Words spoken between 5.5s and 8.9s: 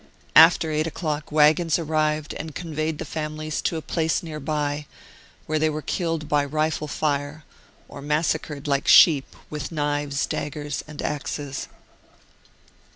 they were killed by rifle fire, or massacred like